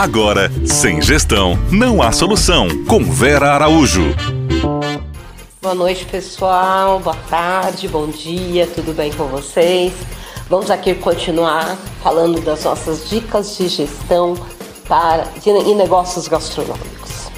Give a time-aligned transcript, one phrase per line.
[0.00, 2.68] Agora, sem gestão, não há solução.
[2.86, 4.16] Com Vera Araújo.
[5.60, 6.98] Boa noite, pessoal.
[7.00, 9.92] Boa tarde, bom dia, tudo bem com vocês?
[10.48, 14.38] Vamos aqui continuar falando das nossas dicas de gestão
[14.88, 17.28] para, em negócios gastronômicos.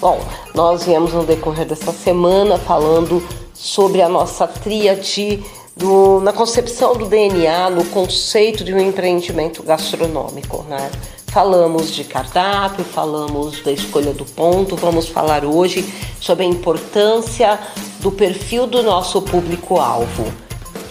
[0.00, 3.20] Bom, nós viemos no decorrer dessa semana falando
[3.52, 5.42] sobre a nossa tríade
[5.76, 10.88] do, na concepção do DNA, no conceito de um empreendimento gastronômico, né?
[11.32, 15.82] Falamos de cardápio, falamos da escolha do ponto, vamos falar hoje
[16.20, 17.58] sobre a importância
[18.00, 20.30] do perfil do nosso público-alvo.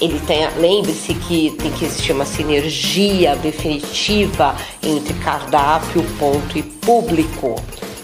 [0.02, 7.55] Ele tem, lembre-se que tem que existir uma sinergia definitiva entre cardápio, ponto e público.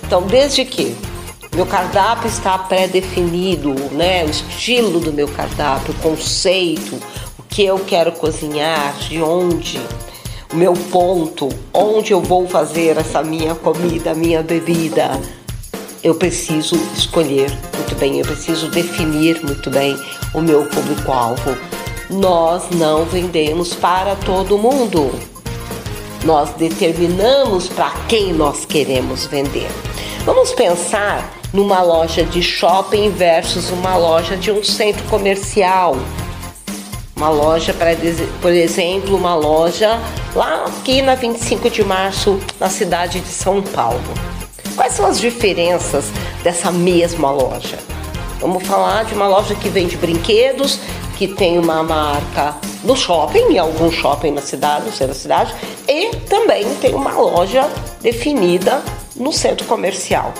[0.06, 0.96] Então, desde que
[1.56, 4.24] meu cardápio está pré-definido, né?
[4.24, 7.00] O estilo do meu cardápio, o conceito,
[7.40, 9.82] o que eu quero cozinhar, de onde,
[10.52, 15.20] o meu ponto, onde eu vou fazer essa minha comida, minha bebida.
[16.04, 19.98] Eu preciso escolher muito bem, eu preciso definir muito bem
[20.34, 21.58] o meu público-alvo.
[22.10, 25.12] Nós não vendemos para todo mundo.
[26.24, 29.70] Nós determinamos para quem nós queremos vender.
[30.26, 35.96] Vamos pensar numa loja de shopping versus uma loja de um centro comercial.
[37.18, 37.98] Uma loja, para,
[38.40, 40.00] por exemplo, uma loja
[40.36, 44.00] lá aqui na 25 de março, na cidade de São Paulo.
[44.76, 46.06] Quais são as diferenças
[46.44, 47.80] dessa mesma loja?
[48.40, 50.80] Vamos falar de uma loja que vende brinquedos,
[51.18, 55.56] que tem uma marca no shopping, em algum shopping na cidade, no centro da cidade,
[55.88, 57.68] e também tem uma loja
[58.00, 58.80] definida
[59.16, 60.32] no centro comercial.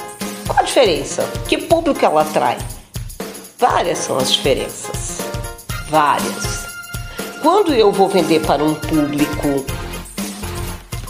[0.46, 1.28] Qual a diferença?
[1.48, 2.60] Que público ela atrai?
[3.58, 5.18] Várias são as diferenças.
[5.90, 6.67] Várias.
[7.42, 9.66] Quando eu vou vender para um público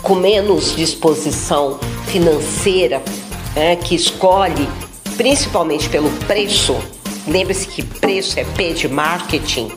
[0.02, 3.02] com menos disposição financeira,
[3.56, 4.67] né, que escolhe
[5.16, 6.75] principalmente pelo preço,
[7.28, 9.71] lembre-se que preço é P de marketing,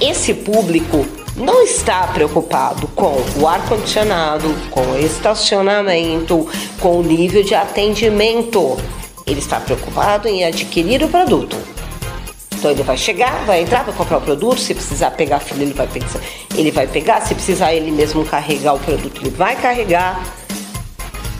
[0.00, 6.48] esse público não está preocupado com o ar-condicionado, com o estacionamento,
[6.80, 8.76] com o nível de atendimento.
[9.26, 11.75] Ele está preocupado em adquirir o produto.
[12.66, 15.72] Então ele vai chegar, vai entrar, vai comprar o produto, se precisar pegar a ele
[15.72, 16.08] vai pegar,
[16.56, 20.20] ele vai pegar, se precisar ele mesmo carregar o produto, ele vai carregar.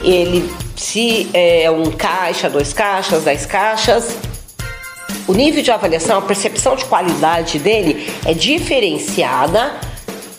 [0.01, 4.15] Ele se é um caixa, dois caixas, dez caixas,
[5.27, 9.75] o nível de avaliação, a percepção de qualidade dele é diferenciada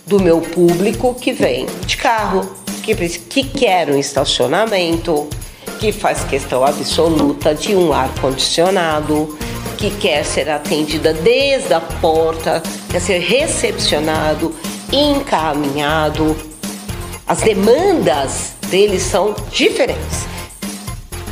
[0.06, 2.50] do meu público que vem de carro,
[2.82, 5.28] que, que quer um estacionamento,
[5.78, 9.36] que faz questão absoluta de um ar-condicionado,
[9.78, 14.52] que quer ser atendida desde a porta, quer ser recepcionado,
[14.92, 16.36] encaminhado.
[17.24, 20.26] As demandas deles são diferentes.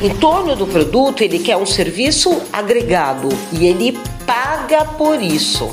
[0.01, 5.69] Em torno do produto, ele quer um serviço agregado e ele paga por isso.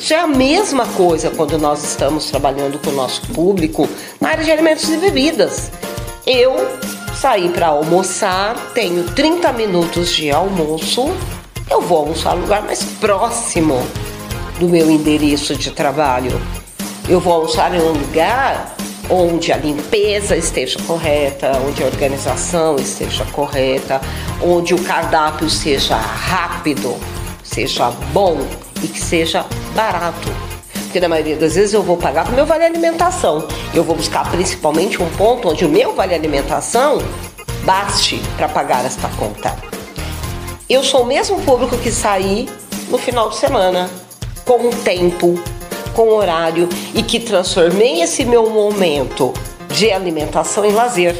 [0.00, 3.88] Isso é a mesma coisa quando nós estamos trabalhando com o nosso público
[4.20, 5.70] na área de alimentos e bebidas.
[6.26, 6.56] Eu
[7.14, 11.14] saí para almoçar, tenho 30 minutos de almoço,
[11.72, 13.82] eu vou almoçar no lugar mais próximo
[14.60, 16.38] do meu endereço de trabalho.
[17.08, 18.76] Eu vou almoçar em um lugar
[19.08, 24.02] onde a limpeza esteja correta, onde a organização esteja correta,
[24.42, 26.94] onde o cardápio seja rápido,
[27.42, 28.38] seja bom
[28.82, 30.28] e que seja barato.
[30.74, 33.48] Porque na maioria das vezes eu vou pagar o meu vale alimentação.
[33.74, 36.98] Eu vou buscar principalmente um ponto onde o meu vale alimentação
[37.64, 39.71] baste para pagar esta conta.
[40.68, 42.48] Eu sou o mesmo público que saí
[42.88, 43.90] no final de semana,
[44.44, 45.38] com tempo,
[45.94, 49.32] com horário e que transformei esse meu momento
[49.68, 51.16] de alimentação em lazer,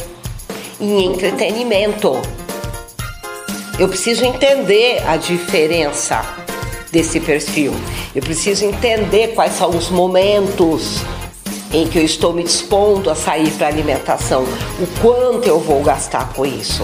[0.80, 2.20] em entretenimento.
[3.78, 6.24] Eu preciso entender a diferença
[6.90, 7.74] desse perfil.
[8.14, 10.98] Eu preciso entender quais são os momentos
[11.72, 14.44] em que eu estou me dispondo a sair para alimentação,
[14.78, 16.82] o quanto eu vou gastar com isso.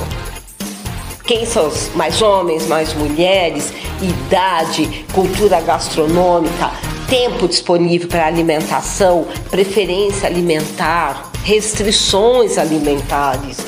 [1.29, 3.71] Quem são mais homens, mais mulheres,
[4.01, 6.71] idade, cultura gastronômica,
[7.07, 13.59] tempo disponível para alimentação, preferência alimentar, restrições alimentares,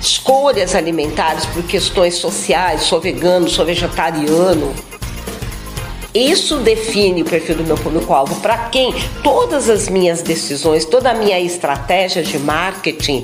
[0.00, 4.74] escolhas alimentares por questões sociais, sou vegano, sou vegetariano.
[6.12, 8.40] Isso define o perfil do meu público-alvo.
[8.40, 8.92] Para quem
[9.22, 13.22] todas as minhas decisões, toda a minha estratégia de marketing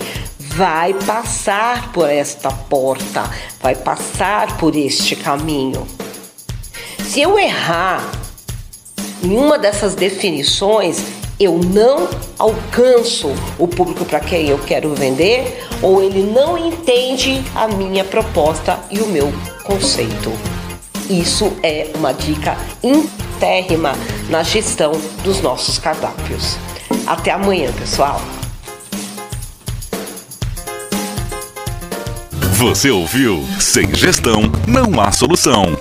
[0.54, 3.28] vai passar por esta porta,
[3.60, 5.86] vai passar por este caminho.
[7.02, 8.08] Se eu errar
[9.22, 11.02] em uma dessas definições,
[11.40, 12.08] eu não
[12.38, 18.78] alcanço o público para quem eu quero vender ou ele não entende a minha proposta
[18.92, 19.32] e o meu
[19.64, 20.32] conceito.
[21.10, 23.92] Isso é uma dica intérrima
[24.30, 24.92] na gestão
[25.24, 26.56] dos nossos cardápios.
[27.06, 28.20] Até amanhã, pessoal!
[32.56, 33.44] Você ouviu?
[33.58, 35.76] Sem gestão, não há solução.